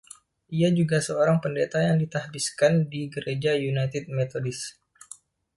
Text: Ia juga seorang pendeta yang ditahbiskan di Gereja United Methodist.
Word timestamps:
Ia 0.59 0.69
juga 0.79 0.97
seorang 1.07 1.37
pendeta 1.45 1.77
yang 1.87 1.97
ditahbiskan 2.03 2.73
di 2.91 3.01
Gereja 3.13 3.51
United 3.71 4.03
Methodist. 4.17 4.67